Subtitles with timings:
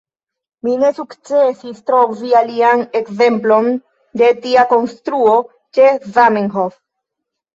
[0.67, 3.69] Mi ne sukcesis trovi alian ekzemplon
[4.21, 5.35] de tia konstruo
[5.79, 6.75] ĉe Zamenhof.